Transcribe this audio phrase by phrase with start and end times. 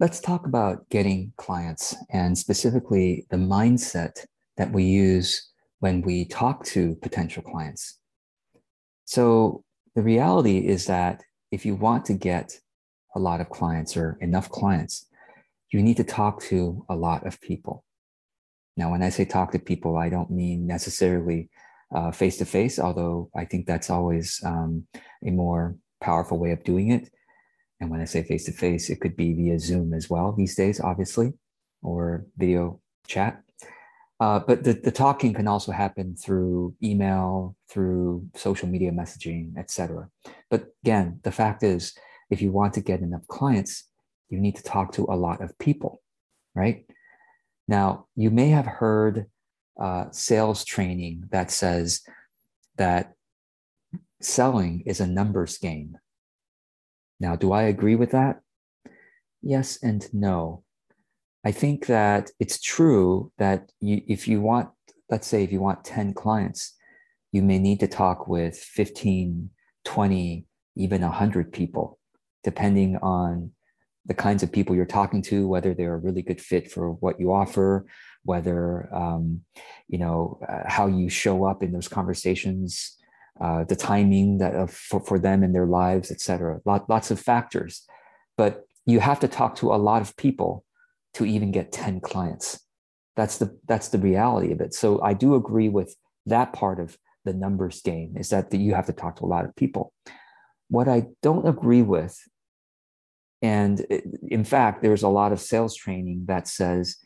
[0.00, 4.24] let's talk about getting clients and specifically the mindset
[4.56, 7.98] that we use when we talk to potential clients.
[9.04, 9.62] So,
[9.94, 12.58] the reality is that if you want to get
[13.14, 15.06] a lot of clients or enough clients,
[15.70, 17.84] you need to talk to a lot of people.
[18.76, 21.50] Now, when I say talk to people, I don't mean necessarily
[22.14, 24.86] face to face, although I think that's always um,
[25.26, 27.10] a more powerful way of doing it.
[27.80, 30.54] And when I say face to face, it could be via Zoom as well these
[30.54, 31.32] days, obviously,
[31.82, 33.42] or video chat.
[34.20, 40.10] Uh, but the, the talking can also happen through email, through social media messaging, etc.
[40.50, 41.94] But again, the fact is,
[42.28, 43.84] if you want to get enough clients,
[44.28, 46.02] you need to talk to a lot of people,
[46.54, 46.84] right?
[47.66, 49.26] Now, you may have heard
[49.80, 52.02] uh, sales training that says
[52.76, 53.14] that
[54.20, 55.96] selling is a numbers game.
[57.20, 58.40] Now, do I agree with that?
[59.42, 60.64] Yes and no.
[61.44, 64.70] I think that it's true that you, if you want,
[65.10, 66.74] let's say, if you want 10 clients,
[67.32, 69.50] you may need to talk with 15,
[69.84, 70.46] 20,
[70.76, 71.98] even 100 people,
[72.42, 73.52] depending on
[74.06, 77.20] the kinds of people you're talking to, whether they're a really good fit for what
[77.20, 77.86] you offer,
[78.24, 79.42] whether um,
[79.88, 82.96] you know uh, how you show up in those conversations,
[83.40, 86.60] uh, the timing that uh, for, for them in their lives, etc.
[86.64, 87.86] Lot, lots of factors,
[88.36, 90.64] but you have to talk to a lot of people
[91.14, 92.60] to even get 10 clients.
[93.16, 94.74] That's the that's the reality of it.
[94.74, 95.96] So I do agree with
[96.26, 99.44] that part of the numbers game is that you have to talk to a lot
[99.44, 99.92] of people.
[100.68, 102.16] What I don't agree with,
[103.42, 103.80] and
[104.28, 106.96] in fact, there's a lot of sales training that says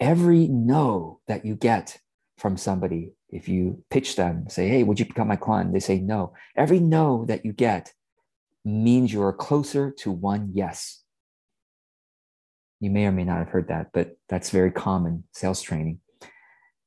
[0.00, 1.98] every no that you get
[2.38, 5.72] from somebody, if you pitch them, say, hey, would you become my client?
[5.72, 6.34] They say no.
[6.56, 7.92] Every no that you get
[8.64, 11.02] means you are closer to one yes.
[12.78, 16.00] You may or may not have heard that, but that's very common sales training.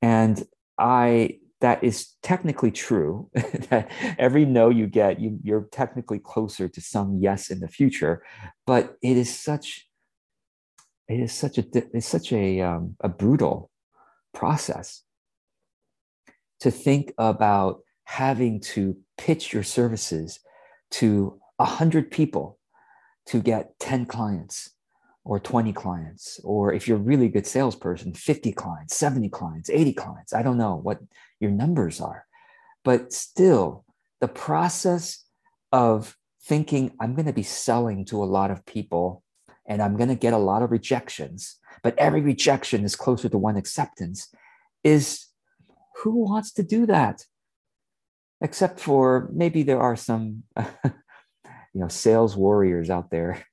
[0.02, 0.45] And
[0.77, 3.30] I that is technically true
[3.70, 3.89] that
[4.20, 8.21] every no you get you, you're technically closer to some yes in the future
[8.67, 9.87] but it is such
[11.08, 13.71] it is such a it's such a um, a brutal
[14.33, 15.05] process
[16.60, 20.39] to think about having to pitch your services
[20.92, 22.58] to a hundred people
[23.27, 24.71] to get 10 clients
[25.23, 29.94] or 20 clients or if you're a really good salesperson 50 clients 70 clients 80
[29.94, 30.99] clients i don't know what
[31.39, 32.26] your numbers are.
[32.83, 33.83] But still
[34.21, 35.26] the process
[35.71, 39.23] of thinking i'm going to be selling to a lot of people
[39.67, 43.38] and I'm going to get a lot of rejections, but every rejection is closer to
[43.38, 44.33] one acceptance,
[44.83, 45.26] is
[45.98, 47.23] who wants to do that?
[48.42, 50.94] Except for maybe there are some, you
[51.73, 53.45] know, sales warriors out there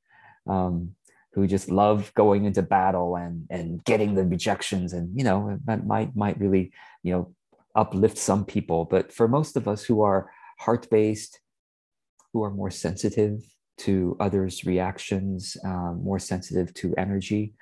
[0.48, 0.94] um,
[1.34, 5.86] who just love going into battle and and getting the rejections, and you know that
[5.86, 6.72] might might really
[7.02, 7.34] you know
[7.74, 8.84] uplift some people.
[8.84, 11.40] But for most of us who are heart based,
[12.32, 13.42] who are more sensitive
[13.78, 17.54] to others' reactions, um, more sensitive to energy.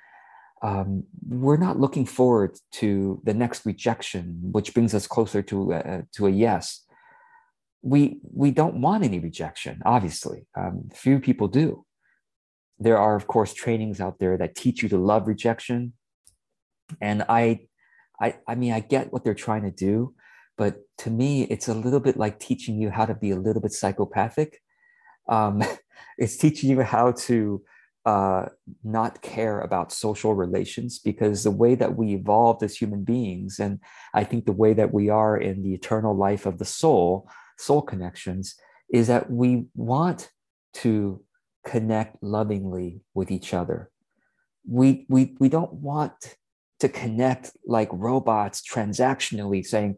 [0.61, 6.03] Um, we're not looking forward to the next rejection, which brings us closer to a,
[6.15, 6.83] to a yes.
[7.81, 9.81] We we don't want any rejection.
[9.85, 11.85] Obviously, um, few people do.
[12.77, 15.93] There are, of course, trainings out there that teach you to love rejection,
[16.99, 17.67] and I,
[18.19, 20.13] I, I mean, I get what they're trying to do,
[20.57, 23.61] but to me, it's a little bit like teaching you how to be a little
[23.61, 24.61] bit psychopathic
[25.27, 25.63] um,
[26.17, 27.63] it's teaching you how to
[28.05, 28.45] uh,
[28.83, 33.79] not care about social relations because the way that we evolved as human beings, and
[34.13, 37.81] I think the way that we are in the eternal life of the soul, soul
[37.81, 38.55] connections,
[38.91, 40.29] is that we want
[40.73, 41.23] to
[41.65, 43.91] connect lovingly with each other.
[44.67, 46.35] We, we, we don't want
[46.79, 49.97] to connect like robots transactionally saying,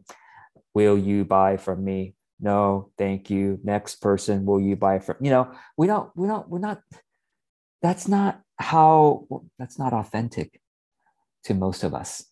[0.74, 2.14] Will you buy from me?
[2.40, 6.48] no thank you next person will you buy from you know we don't we don't
[6.48, 6.80] we're not
[7.84, 9.26] that's not how
[9.58, 10.60] that's not authentic
[11.44, 12.24] to most of us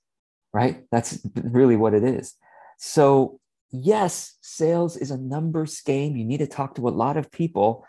[0.54, 0.84] right?
[0.90, 2.34] That's really what it is.
[2.78, 3.38] So
[3.70, 6.16] yes sales is a numbers game.
[6.16, 7.86] You need to talk to a lot of people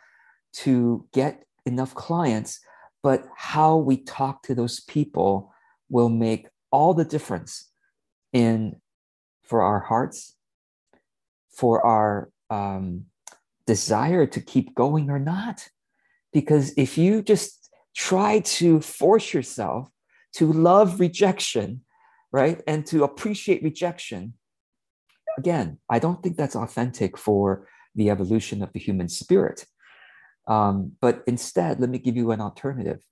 [0.53, 2.59] to get enough clients
[3.01, 5.53] but how we talk to those people
[5.89, 7.69] will make all the difference
[8.31, 8.77] in
[9.43, 10.35] for our hearts
[11.51, 13.05] for our um,
[13.67, 15.67] desire to keep going or not.
[16.33, 19.89] Because if you just try to force yourself
[20.33, 21.81] to love rejection,
[22.31, 24.33] right, and to appreciate rejection,
[25.37, 29.65] again, I don't think that's authentic for the evolution of the human spirit.
[30.47, 33.05] Um, but instead, let me give you an alternative.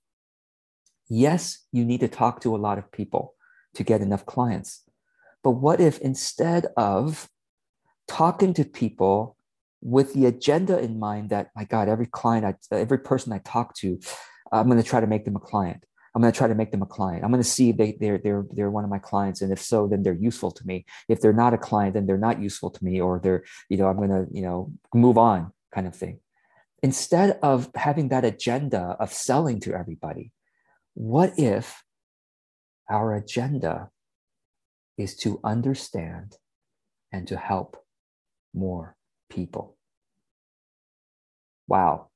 [1.08, 3.34] Yes, you need to talk to a lot of people
[3.74, 4.82] to get enough clients.
[5.42, 7.28] But what if instead of
[8.06, 9.36] talking to people
[9.82, 13.74] with the agenda in mind that, my God, every client, I, every person I talk
[13.78, 13.98] to,
[14.52, 15.84] I'm going to try to make them a client.
[16.14, 17.24] I'm going to try to make them a client.
[17.24, 19.40] I'm going to see if they, they're, they're, they're one of my clients.
[19.40, 20.84] And if so, then they're useful to me.
[21.08, 23.88] If they're not a client, then they're not useful to me, or they're, you know,
[23.88, 26.20] I'm going to, you know, move on kind of thing.
[26.82, 30.32] Instead of having that agenda of selling to everybody,
[30.94, 31.82] what if
[32.90, 33.88] our agenda
[34.98, 36.36] is to understand
[37.10, 37.78] and to help
[38.52, 38.96] more
[39.34, 39.76] people?
[41.68, 42.08] Wow.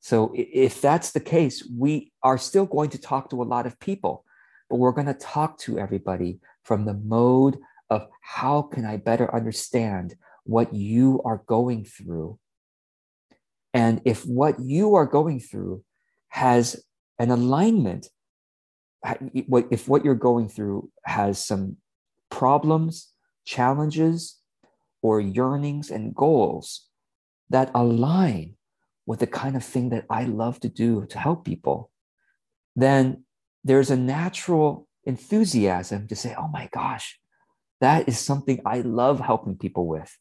[0.00, 3.78] So if that's the case, we are still going to talk to a lot of
[3.78, 4.24] people,
[4.68, 9.32] but we're going to talk to everybody from the mode of how can I better
[9.32, 12.38] understand what you are going through?
[13.72, 15.84] And if what you are going through
[16.28, 16.82] has
[17.18, 18.08] an alignment,
[19.32, 21.76] if what you're going through has some
[22.28, 23.08] problems,
[23.44, 24.41] challenges,
[25.02, 26.88] or yearnings and goals
[27.50, 28.54] that align
[29.04, 31.90] with the kind of thing that I love to do to help people,
[32.76, 33.24] then
[33.64, 37.18] there's a natural enthusiasm to say, oh my gosh,
[37.80, 40.16] that is something I love helping people with.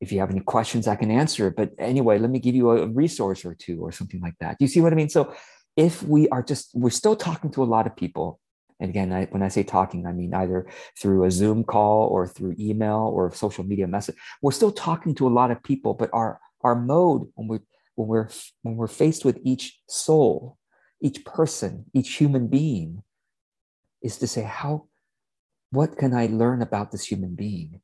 [0.00, 1.50] If you have any questions, I can answer.
[1.50, 4.58] But anyway, let me give you a resource or two or something like that.
[4.58, 5.10] Do you see what I mean?
[5.10, 5.34] So
[5.76, 8.40] if we are just, we're still talking to a lot of people.
[8.80, 10.66] And again, I, when I say talking, I mean either
[10.98, 14.16] through a Zoom call or through email or social media message.
[14.42, 17.58] We're still talking to a lot of people, but our our mode when we
[17.94, 18.28] when we're
[18.62, 20.56] when we're faced with each soul,
[21.00, 23.02] each person, each human being,
[24.02, 24.86] is to say, how
[25.70, 27.80] what can I learn about this human being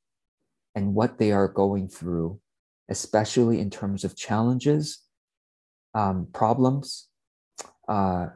[0.74, 2.40] and what they are going through,
[2.88, 5.02] especially in terms of challenges,
[5.94, 7.08] um, problems,
[7.88, 8.26] uh,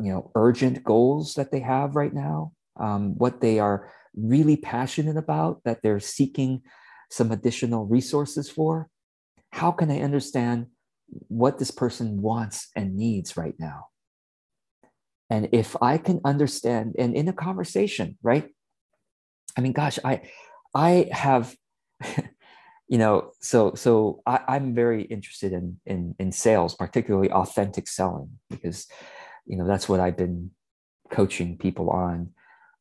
[0.00, 5.16] you know, urgent goals that they have right now, um, what they are really passionate
[5.16, 6.62] about that they're seeking
[7.10, 8.88] some additional resources for
[9.52, 10.66] how can I understand
[11.28, 13.86] what this person wants and needs right now?
[15.30, 18.48] And if I can understand, and in a conversation, right?
[19.56, 20.22] I mean, gosh, I
[20.74, 21.54] I have,
[22.88, 28.38] you know, so so I, I'm very interested in in in sales, particularly authentic selling,
[28.48, 28.86] because
[29.48, 30.50] you know that's what I've been
[31.10, 32.30] coaching people on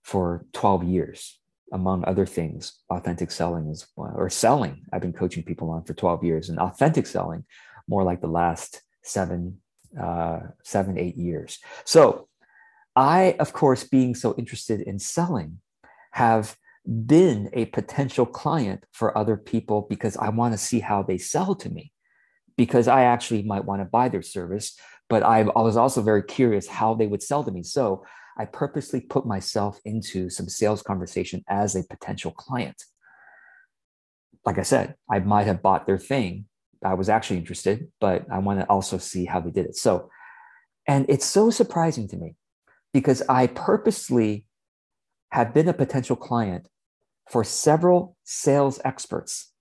[0.04, 1.40] for 12 years
[1.74, 4.86] among other things, authentic selling is or selling.
[4.94, 7.44] I've been coaching people on for 12 years, and authentic selling
[7.88, 9.60] more like the last seven,
[10.00, 11.60] uh, seven, eight years.
[11.86, 12.28] So,
[12.96, 15.60] I, of course, being so interested in selling,
[16.12, 16.58] have
[17.06, 21.54] been a potential client for other people because I want to see how they sell
[21.56, 21.92] to me,
[22.56, 24.78] because I actually might want to buy their service,
[25.10, 27.64] but I, I was also very curious how they would sell to me.
[27.64, 28.04] So
[28.38, 32.84] I purposely put myself into some sales conversation as a potential client.
[34.46, 36.46] Like I said, I might have bought their thing.
[36.84, 39.76] I was actually interested, but I want to also see how they did it.
[39.76, 40.10] So,
[40.88, 42.36] and it's so surprising to me
[42.94, 44.46] because I purposely
[45.32, 46.70] have been a potential client
[47.30, 49.52] for several sales experts.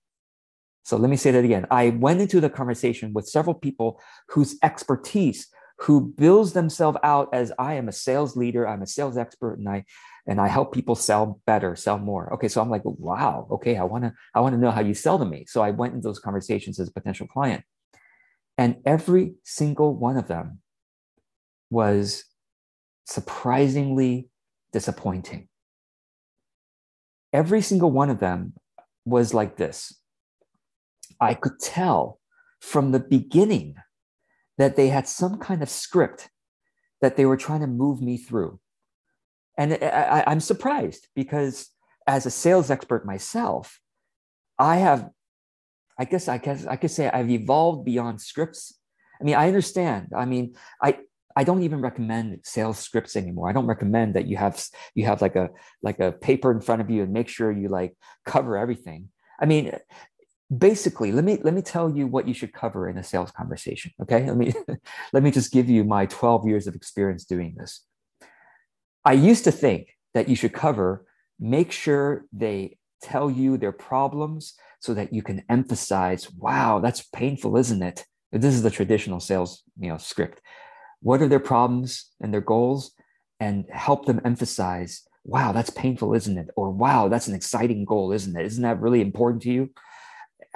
[0.87, 1.67] So let me say that again.
[1.69, 3.99] I went into the conversation with several people
[4.29, 5.49] whose expertise
[5.79, 9.67] who builds themselves out as I am a sales leader, I'm a sales expert, and
[9.67, 9.83] I
[10.27, 12.31] and I help people sell better, sell more.
[12.35, 14.93] Okay, so I'm like, wow, okay, I want to I want to know how you
[14.93, 15.43] sell to me.
[15.45, 17.65] So I went into those conversations as a potential client.
[18.57, 20.61] And every single one of them
[21.69, 22.23] was
[23.03, 24.29] surprisingly
[24.71, 25.49] disappointing.
[27.33, 28.53] Every single one of them
[29.03, 29.93] was like this.
[31.19, 32.19] I could tell
[32.59, 33.75] from the beginning
[34.57, 36.29] that they had some kind of script
[37.01, 38.59] that they were trying to move me through.
[39.57, 41.69] And I, am surprised because
[42.05, 43.79] as a sales expert myself,
[44.59, 45.09] I have,
[45.99, 48.77] I guess I guess I could say I've evolved beyond scripts.
[49.19, 50.09] I mean, I understand.
[50.15, 50.99] I mean, I
[51.35, 53.49] I don't even recommend sales scripts anymore.
[53.49, 54.63] I don't recommend that you have
[54.95, 55.49] you have like a
[55.81, 57.95] like a paper in front of you and make sure you like
[58.25, 59.09] cover everything.
[59.39, 59.71] I mean,
[60.55, 63.91] basically let me let me tell you what you should cover in a sales conversation
[64.01, 64.25] okay?
[64.25, 64.53] Let me
[65.13, 67.83] let me just give you my 12 years of experience doing this.
[69.03, 71.05] I used to think that you should cover
[71.39, 77.57] make sure they tell you their problems so that you can emphasize wow that's painful
[77.57, 78.05] isn't it?
[78.31, 80.41] This is the traditional sales you know script.
[81.01, 82.91] What are their problems and their goals?
[83.39, 86.47] And help them emphasize wow that's painful isn't it?
[86.55, 88.45] Or wow that's an exciting goal isn't it?
[88.45, 89.69] Isn't that really important to you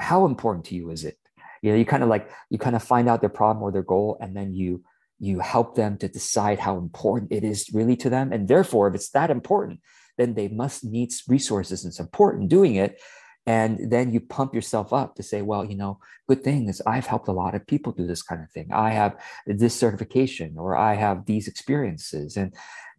[0.01, 1.17] how important to you is it
[1.61, 3.83] you know you kind of like you kind of find out their problem or their
[3.83, 4.83] goal and then you
[5.21, 8.33] you help them to decide how important it is really to them.
[8.33, 9.79] And therefore, if it's that important,
[10.17, 12.99] then they must need resources and support in doing it.
[13.45, 17.05] And then you pump yourself up to say, well, you know, good thing is I've
[17.05, 18.69] helped a lot of people do this kind of thing.
[18.73, 19.15] I have
[19.45, 22.35] this certification or I have these experiences.
[22.35, 22.53] And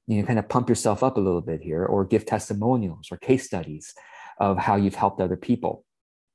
[0.08, 3.16] you know kind of pump yourself up a little bit here or give testimonials or
[3.18, 3.94] case studies
[4.38, 5.84] of how you've helped other people.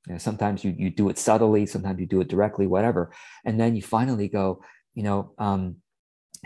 [0.08, 3.12] You know, sometimes you, you do it subtly, sometimes you do it directly, whatever.
[3.44, 4.62] And then you finally go,
[4.94, 5.76] you know, um,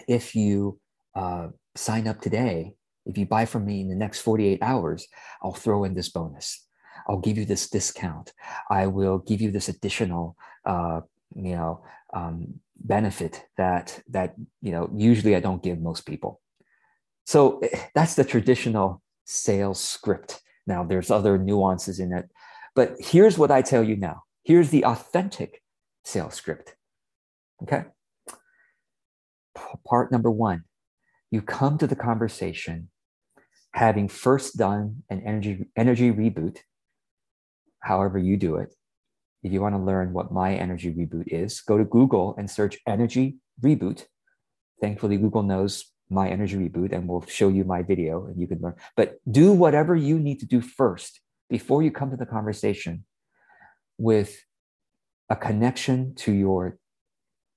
[0.09, 0.81] if you
[1.15, 2.75] uh, sign up today,
[3.07, 5.07] if you buy from me in the next 48 hours,
[5.43, 6.67] I'll throw in this bonus.
[7.09, 8.33] I'll give you this discount.
[8.69, 11.03] I will give you this additional, uh,
[11.35, 16.41] you know, um, benefit that that you know usually I don't give most people.
[17.25, 20.41] So eh, that's the traditional sales script.
[20.67, 22.29] Now there's other nuances in it,
[22.75, 24.23] but here's what I tell you now.
[24.45, 25.63] Here's the authentic
[26.05, 26.75] sales script.
[27.63, 27.85] Okay.
[29.87, 30.65] Part number one,
[31.31, 32.89] you come to the conversation
[33.75, 36.59] having first done an energy energy reboot
[37.81, 38.75] however you do it.
[39.43, 42.79] If you want to learn what my energy reboot is, go to Google and search
[42.87, 44.07] energy reboot.
[44.81, 48.61] Thankfully, Google knows my energy reboot and will show you my video and you can
[48.61, 48.75] learn.
[48.97, 51.21] But do whatever you need to do first
[51.53, 53.05] before you come to the conversation
[53.99, 54.43] with
[55.29, 56.79] a connection to your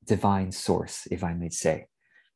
[0.06, 1.88] divine source, if I may say,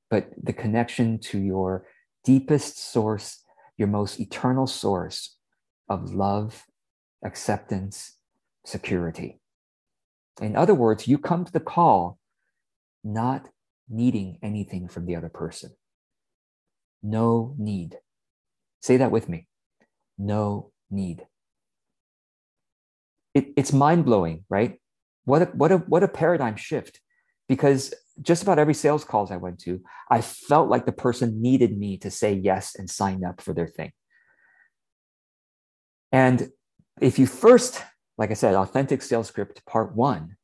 [0.10, 1.86] but the connection to your
[2.24, 3.44] deepest source,
[3.76, 5.36] your most eternal source
[5.90, 6.66] of love
[7.26, 8.16] acceptance,
[8.66, 9.42] security.
[10.42, 12.20] In other words, you come to the call
[13.04, 13.50] not
[13.90, 15.72] needing anything from the other person.
[17.04, 17.98] No need.
[18.80, 19.48] Say that with me.
[20.18, 21.26] No need.
[23.40, 24.80] It, it's mind blowing, right?
[25.24, 27.00] What a, what, a, what a paradigm shift.
[27.48, 31.78] Because just about every sales calls I went to, I felt like the person needed
[31.78, 33.92] me to say yes and sign up for their thing.
[36.12, 36.50] And
[37.00, 37.82] if you first,
[38.18, 40.36] like I said, authentic sales script part one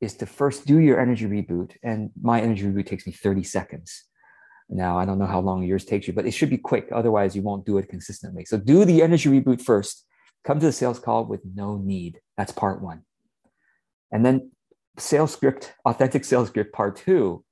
[0.00, 1.76] is to first do your energy reboot.
[1.82, 4.04] And my energy reboot takes me 30 seconds.
[4.68, 6.88] Now, I don't know how long yours takes you, but it should be quick.
[6.90, 8.44] Otherwise, you won't do it consistently.
[8.46, 10.06] So do the energy reboot first.
[10.44, 12.20] Come to the sales call with no need.
[12.36, 13.02] That's part one.
[14.10, 14.50] And then
[14.98, 17.44] sales script, authentic sales script part two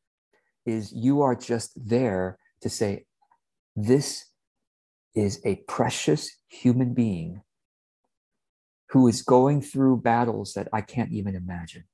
[0.67, 3.07] is you are just there to say,
[3.77, 4.27] this
[5.15, 7.43] is a precious human being
[8.91, 11.85] who is going through battles that I can't even imagine.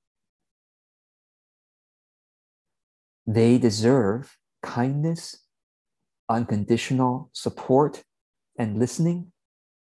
[3.26, 5.36] They deserve kindness,
[6.28, 8.02] unconditional support,
[8.58, 9.32] and listening.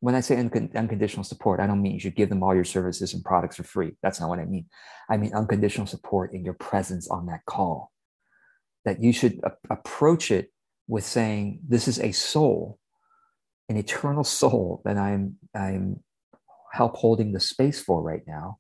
[0.03, 2.65] When I say un- unconditional support, I don't mean you should give them all your
[2.65, 3.93] services and products for free.
[4.03, 4.67] That's not what I mean.
[5.09, 7.93] I mean unconditional support in your presence on that call.
[8.85, 10.51] That you should a- approach it
[10.89, 12.81] with saying, This is a soul,
[13.69, 16.01] an eternal soul that I'm, I'm
[16.73, 18.59] help holding the space for right now,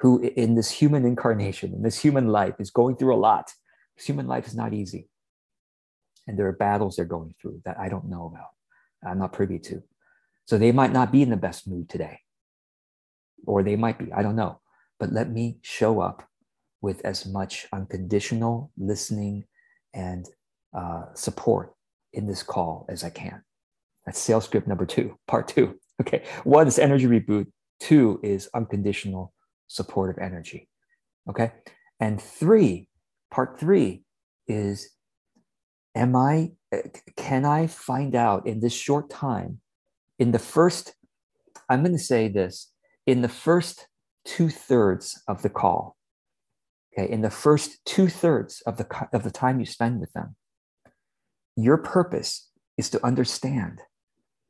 [0.00, 3.52] who in this human incarnation, in this human life, is going through a lot.
[3.96, 5.08] This human life is not easy.
[6.26, 8.48] And there are battles they're going through that I don't know about.
[9.08, 9.84] I'm not privy to.
[10.46, 12.20] So they might not be in the best mood today.
[13.46, 14.60] Or they might be, I don't know.
[14.98, 16.28] But let me show up
[16.80, 19.44] with as much unconditional listening
[19.94, 20.26] and
[20.76, 21.74] uh, support
[22.12, 23.42] in this call as I can.
[24.04, 25.78] That's sales script number two, part two.
[26.00, 27.46] Okay, one is energy reboot.
[27.80, 29.32] Two is unconditional
[29.68, 30.68] supportive energy.
[31.28, 31.52] Okay,
[32.00, 32.88] and three,
[33.30, 34.02] part three
[34.46, 34.90] is
[35.94, 36.52] am I,
[37.16, 39.60] can I find out in this short time,
[40.18, 40.94] in the first,
[41.68, 42.70] I'm going to say this,
[43.06, 43.88] in the first
[44.24, 45.96] two thirds of the call,
[46.92, 50.36] okay, in the first two thirds of the, of the time you spend with them,
[51.56, 53.80] your purpose is to understand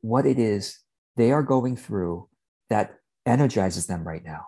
[0.01, 0.79] what it is
[1.15, 2.27] they are going through
[2.69, 2.95] that
[3.25, 4.45] energizes them right now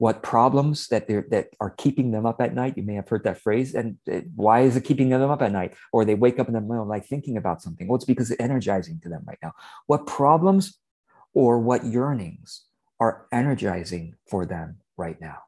[0.00, 2.74] what problems that they're that are keeping them up at night.
[2.78, 3.98] You may have heard that phrase and
[4.34, 5.74] why is it keeping them up at night?
[5.92, 7.86] Or they wake up in the middle of the night thinking about something.
[7.86, 9.52] Well it's because it's energizing to them right now.
[9.86, 10.78] What problems
[11.34, 12.62] or what yearnings
[12.98, 15.40] are energizing for them right now?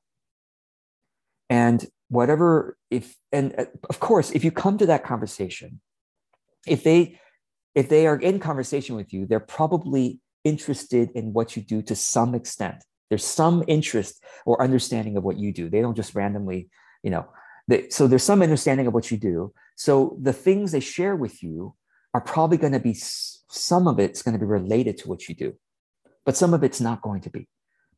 [1.48, 5.80] And whatever if and uh, of course if you come to that conversation
[6.66, 7.18] if they
[7.74, 11.96] if they are in conversation with you, they're probably interested in what you do to
[11.96, 12.84] some extent.
[13.12, 15.68] There's some interest or understanding of what you do.
[15.68, 16.70] They don't just randomly,
[17.02, 17.28] you know.
[17.68, 19.52] They, so there's some understanding of what you do.
[19.76, 21.74] So the things they share with you
[22.14, 25.34] are probably going to be some of it's going to be related to what you
[25.34, 25.52] do,
[26.24, 27.48] but some of it's not going to be.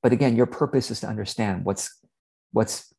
[0.03, 1.97] But again, your purpose is to understand what's
[2.51, 2.93] what's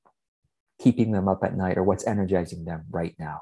[0.80, 3.42] keeping them up at night or what's energizing them right now.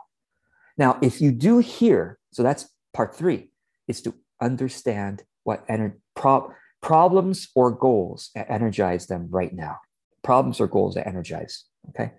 [0.80, 3.52] Now, if you do hear, so that's part three,
[3.88, 6.52] is to understand what ener- pro-
[6.84, 9.78] problems or goals that energize them right now.
[10.22, 11.64] Problems or goals that energize.
[11.90, 12.12] Okay.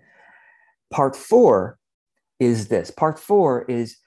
[0.91, 1.77] Part four
[2.39, 2.91] is this.
[2.91, 3.97] Part four is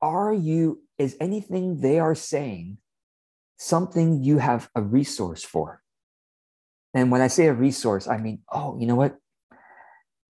[0.00, 2.78] are you, is anything they are saying
[3.58, 5.82] something you have a resource for?
[6.94, 9.16] And when I say a resource, I mean, oh, you know what?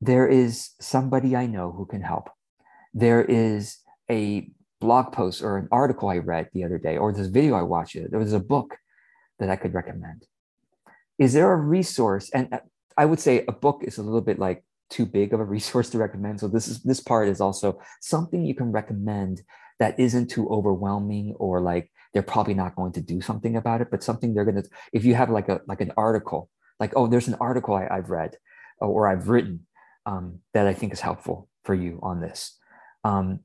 [0.01, 2.29] There is somebody I know who can help.
[2.93, 3.79] There is
[4.11, 4.51] a
[4.81, 7.97] blog post or an article I read the other day, or this video I watched.
[8.11, 8.77] There was a book
[9.43, 10.27] that I could recommend.
[11.19, 12.31] Is there a resource?
[12.31, 12.61] And
[12.97, 15.91] I would say a book is a little bit like too big of a resource
[15.91, 16.41] to recommend.
[16.41, 19.43] So this is this part is also something you can recommend
[19.79, 23.89] that isn't too overwhelming or like they're probably not going to do something about it,
[23.91, 24.63] but something they're gonna.
[24.93, 28.11] If you have like a like an article, like oh, there's an article I, have
[28.11, 28.37] read
[28.79, 29.67] or I've written
[30.07, 32.59] um, that I think is helpful for you on this.
[33.05, 33.41] Um,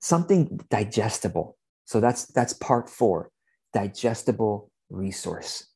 [0.00, 1.56] something digestible.
[1.84, 3.30] So that's that's part four,
[3.72, 5.66] digestible resource.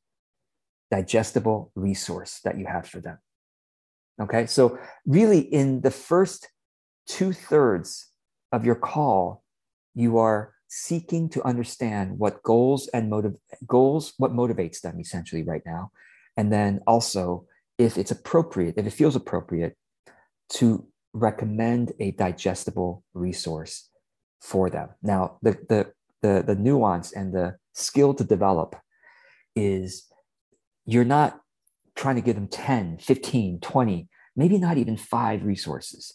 [0.90, 3.19] Digestible resource that you have for them.
[4.21, 6.49] Okay, so really in the first
[7.07, 8.11] two thirds
[8.52, 9.42] of your call,
[9.95, 13.35] you are seeking to understand what goals and motive
[13.66, 15.90] goals, what motivates them essentially right now.
[16.37, 17.47] And then also,
[17.78, 19.76] if it's appropriate, if it feels appropriate,
[20.50, 23.90] to recommend a digestible resource
[24.40, 24.90] for them.
[25.02, 25.92] Now, the the
[26.23, 28.76] the, the nuance and the skill to develop
[29.54, 30.09] is
[30.87, 31.40] you're not
[31.94, 36.14] trying to give them 10, 15, 20, maybe not even five resources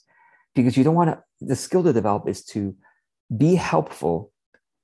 [0.56, 2.75] because you don't want to the skill to develop is to
[3.36, 4.32] be helpful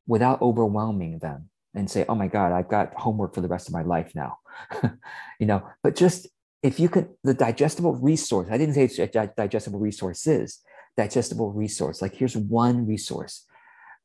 [0.07, 3.73] without overwhelming them and say oh my god i've got homework for the rest of
[3.73, 4.37] my life now.
[5.39, 6.27] You know but just
[6.61, 10.61] if you could the digestible resource i didn't say it's a digestible resources
[10.95, 12.03] digestible resource.
[12.03, 13.45] Like here's one resource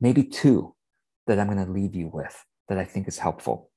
[0.01, 0.73] maybe two
[1.27, 3.69] that i'm going to leave you with that i think is helpful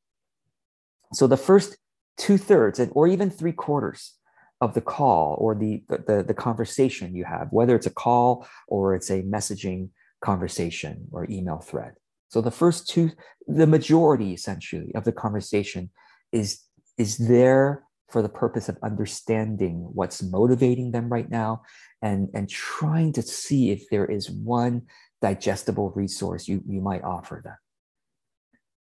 [1.12, 1.77] so the first
[2.16, 4.14] two thirds or even three quarters
[4.61, 8.94] of the call or the, the, the conversation you have, whether it's a call or
[8.94, 9.88] it's a messaging
[10.20, 11.94] conversation or email thread.
[12.29, 13.11] So the first two,
[13.46, 15.90] the majority essentially of the conversation
[16.31, 16.61] is,
[16.96, 21.62] is there for the purpose of understanding what's motivating them right now
[22.01, 24.83] and, and trying to see if there is one
[25.20, 27.57] digestible resource you, you might offer them.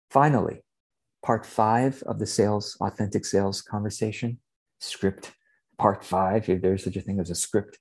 [0.10, 0.62] Finally,
[1.23, 4.39] part five of the sales, authentic sales conversation,
[4.80, 5.34] script
[5.77, 7.80] part five, if there's such a thing as a script.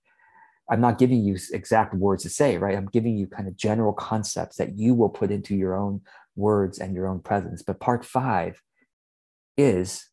[0.68, 2.76] I'm not giving you exact words to say, right?
[2.76, 6.00] I'm giving you kind of general concepts that you will put into your own
[6.34, 7.62] words and your own presence.
[7.62, 8.60] But part five
[9.56, 10.08] is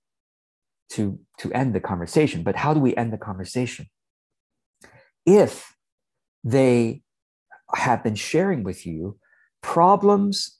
[0.91, 2.43] to, to end the conversation.
[2.43, 3.87] But how do we end the conversation?
[5.25, 5.75] If
[6.43, 7.01] they
[7.75, 9.17] have been sharing with you
[9.61, 10.59] problems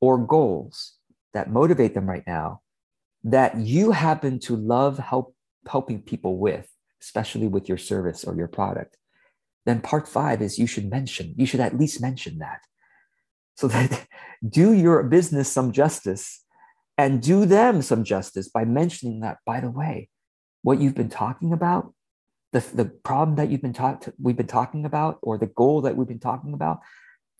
[0.00, 0.94] or goals
[1.34, 2.60] that motivate them right now
[3.24, 5.34] that you happen to love help
[5.68, 6.68] helping people with,
[7.02, 8.96] especially with your service or your product,
[9.66, 12.60] then part five is you should mention, you should at least mention that.
[13.56, 14.06] So that
[14.46, 16.44] do your business some justice
[16.96, 20.08] and do them some justice by mentioning that, by the way,
[20.62, 21.92] what you've been talking about,
[22.52, 25.96] the, the problem that you've been taught we've been talking about, or the goal that
[25.96, 26.80] we've been talking about,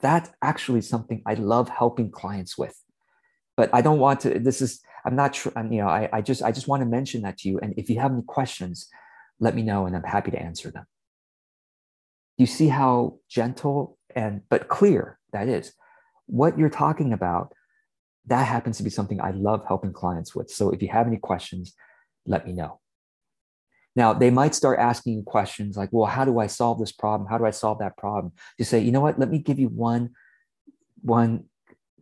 [0.00, 2.76] that's actually something I love helping clients with.
[3.56, 5.52] But I don't want to, this is I'm not sure.
[5.54, 7.58] I'm, you know, I, I just I just want to mention that to you.
[7.60, 8.88] And if you have any questions,
[9.38, 10.86] let me know, and I'm happy to answer them.
[12.38, 15.72] You see how gentle and but clear that is.
[16.26, 17.52] What you're talking about,
[18.26, 20.50] that happens to be something I love helping clients with.
[20.50, 21.74] So if you have any questions,
[22.24, 22.80] let me know.
[23.94, 27.28] Now, they might start asking questions like, well, how do I solve this problem?
[27.28, 28.32] How do I solve that problem?
[28.58, 30.10] You say, you know what, let me give you one,
[31.02, 31.44] one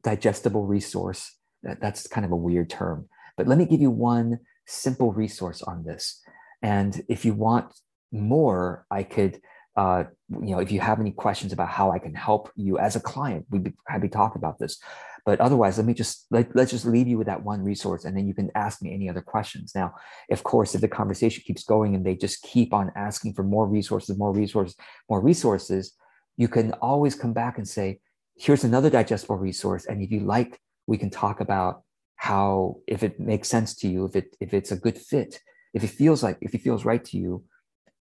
[0.03, 3.09] digestible resource that, that's kind of a weird term.
[3.37, 6.21] But let me give you one simple resource on this.
[6.63, 7.73] And if you want
[8.13, 9.41] more, I could,
[9.77, 12.95] uh, you know, if you have any questions about how I can help you as
[12.95, 14.79] a client, we'd be happy to talk about this.
[15.25, 18.17] But otherwise, let me just let, let's just leave you with that one resource, and
[18.17, 19.73] then you can ask me any other questions.
[19.75, 19.95] Now,
[20.31, 23.69] of course, if the conversation keeps going and they just keep on asking for more
[23.69, 24.77] resources, more resources,
[25.09, 25.95] more resources,
[26.37, 28.01] you can always come back and say,
[28.37, 31.83] "Here's another digestible resource," and if you like we can talk about
[32.17, 35.41] how if it makes sense to you if it if it's a good fit
[35.75, 37.45] if it feels like if it feels right to you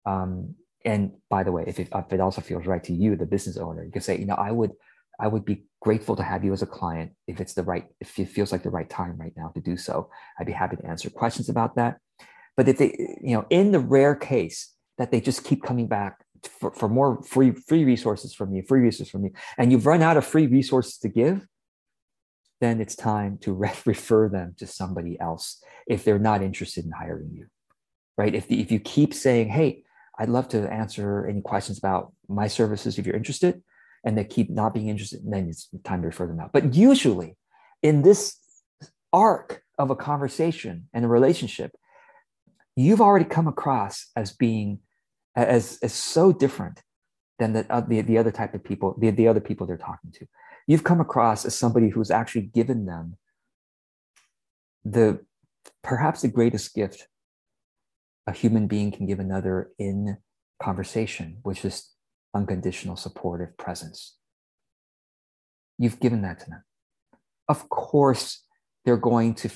[0.06, 0.56] um,
[0.86, 3.58] and by the way if it, if it also feels right to you the business
[3.58, 4.72] owner you can say you know i would
[5.20, 8.18] i would be grateful to have you as a client if it's the right if
[8.18, 10.10] it feels like the right time right now to do so.
[10.40, 11.98] I'd be happy to answer questions about that.
[12.56, 16.24] But if they you know in the rare case that they just keep coming back
[16.60, 20.02] for, for more free free resources from you, free resources from you, and you've run
[20.02, 21.46] out of free resources to give,
[22.64, 26.92] then it's time to re- refer them to somebody else if they're not interested in
[26.92, 27.48] hiring you,
[28.18, 28.34] right?
[28.34, 29.84] If the, if you keep saying, "Hey,
[30.18, 33.62] I'd love to answer any questions about my services if you're interested,"
[34.04, 36.52] and they keep not being interested, then it's time to refer them out.
[36.52, 37.36] But usually,
[37.82, 38.38] in this
[39.12, 41.72] arc of a conversation and a relationship,
[42.76, 44.80] you've already come across as being
[45.36, 46.82] as, as so different
[47.40, 50.12] than the, uh, the, the other type of people, the, the other people they're talking
[50.12, 50.26] to.
[50.68, 53.18] You've come across as somebody who's actually given them
[54.86, 55.20] the
[55.82, 57.08] perhaps the greatest gift
[58.28, 60.18] a human being can give another in
[60.62, 61.90] conversation, which is
[62.34, 64.16] unconditional supportive presence.
[65.78, 66.64] You've given that to them.
[67.50, 68.44] Of course,
[68.86, 69.50] they're going to,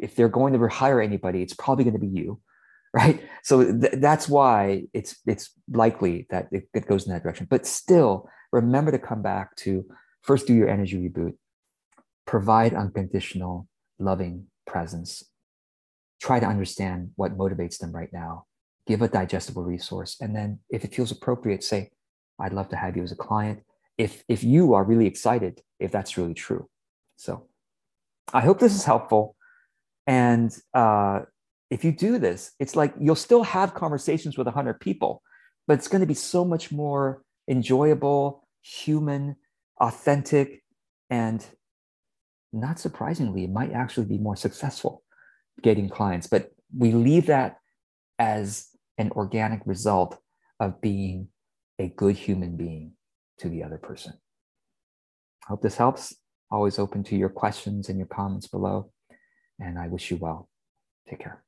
[0.00, 2.40] if they're going to hire anybody, it's probably going to be you
[2.96, 3.22] right?
[3.42, 7.46] So th- that's why it's it's likely that it, it goes in that direction.
[7.50, 9.84] But still, remember to come back to
[10.26, 11.34] first do your energy reboot,
[12.26, 15.22] provide unconditional, loving presence.
[16.20, 18.46] Try to understand what motivates them right now.
[18.86, 21.90] Give a digestible resource, and then if it feels appropriate, say,
[22.38, 23.62] "I'd love to have you as a client."
[23.98, 26.68] If if you are really excited, if that's really true.
[27.16, 27.48] So,
[28.32, 29.36] I hope this is helpful,
[30.06, 30.50] and.
[30.74, 31.20] Uh,
[31.68, 35.20] if you do this, it's like you'll still have conversations with 100 people,
[35.66, 39.36] but it's going to be so much more enjoyable, human,
[39.80, 40.62] authentic,
[41.10, 41.44] and
[42.52, 45.02] not surprisingly, might actually be more successful
[45.62, 46.26] getting clients.
[46.26, 47.58] But we leave that
[48.18, 50.18] as an organic result
[50.60, 51.28] of being
[51.78, 52.92] a good human being
[53.38, 54.14] to the other person.
[55.44, 56.14] I hope this helps.
[56.50, 58.90] Always open to your questions and your comments below.
[59.60, 60.48] And I wish you well.
[61.08, 61.45] Take care.